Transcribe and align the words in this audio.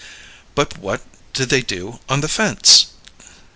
"But 0.55 0.79
what 0.79 1.03
do 1.31 1.45
they 1.45 1.61
do 1.61 1.99
on 2.09 2.21
the 2.21 2.27
fence?" 2.27 2.87